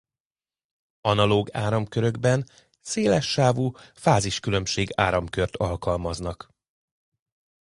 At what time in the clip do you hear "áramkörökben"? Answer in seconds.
1.53-2.47